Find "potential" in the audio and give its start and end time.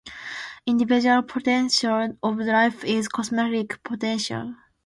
1.21-2.17, 3.83-4.55